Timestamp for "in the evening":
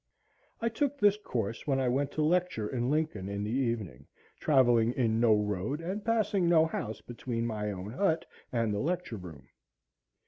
3.29-4.07